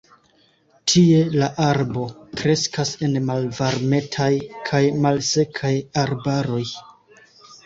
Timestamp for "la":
1.41-1.49